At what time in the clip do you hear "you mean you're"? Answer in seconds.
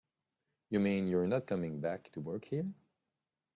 0.71-1.27